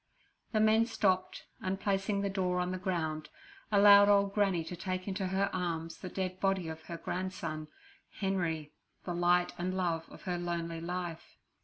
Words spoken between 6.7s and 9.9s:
her grandson, Henry, the light and